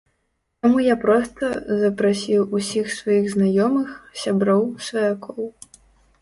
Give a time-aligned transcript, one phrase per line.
[0.61, 1.49] Таму я проста
[1.81, 3.93] запрасіў усіх сваіх знаёмых,
[4.23, 5.45] сяброў, сваякоў.